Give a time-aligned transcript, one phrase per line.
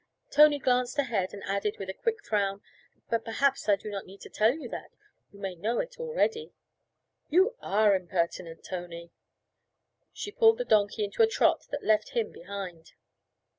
[0.31, 2.63] Tony glanced ahead and added with a quick frown
[3.11, 4.89] 'But perhaps I do not need to tell you that
[5.31, 6.53] you may know it already?'
[7.29, 9.11] 'You are impertinent, Tony.'
[10.11, 12.93] She pulled the donkey into a trot that left him behind.